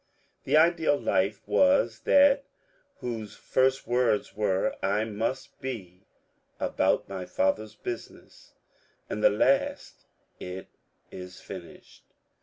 The 0.45 0.57
ideal 0.57 0.99
life 0.99 1.47
was 1.47 1.99
that 2.05 2.45
whose 3.01 3.35
first 3.35 3.85
words 3.85 4.35
were, 4.35 4.71
^^ 4.71 4.73
I 4.83 5.05
must 5.05 5.61
be 5.61 6.07
about 6.59 7.07
my 7.07 7.25
Father's 7.25 7.75
business," 7.75 8.55
and 9.11 9.23
the 9.23 9.29
last," 9.29 10.07
It 10.39 10.69
is 11.11 11.39
finished." 11.39 12.01